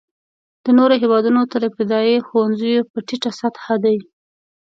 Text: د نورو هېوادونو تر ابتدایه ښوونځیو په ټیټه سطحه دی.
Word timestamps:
د 0.63 0.65
نورو 0.77 0.95
هېوادونو 1.03 1.41
تر 1.53 1.61
ابتدایه 1.67 2.25
ښوونځیو 2.27 2.87
په 2.91 2.97
ټیټه 3.07 3.31
سطحه 3.39 3.75
دی. 3.83 3.97